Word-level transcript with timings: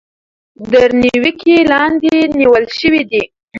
تر 0.69 0.89
نېوکې 1.01 1.57
لاندې 1.71 2.15
نيول 2.39 2.65
شوي 2.79 3.01
دي. 3.09 3.23